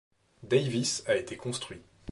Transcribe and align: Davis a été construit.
Davis 0.41 1.03
a 1.05 1.15
été 1.15 1.37
construit. 1.37 1.79